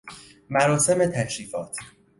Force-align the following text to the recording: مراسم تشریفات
مراسم 0.49 1.05
تشریفات 1.05 1.75